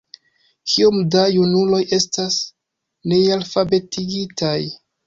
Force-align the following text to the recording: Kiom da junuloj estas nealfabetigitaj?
Kiom 0.71 0.97
da 1.17 1.25
junuloj 1.35 1.83
estas 1.99 2.41
nealfabetigitaj? 3.13 4.61